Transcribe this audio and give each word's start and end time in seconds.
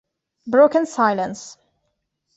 Broken 0.47 0.87
Silence 0.87 1.57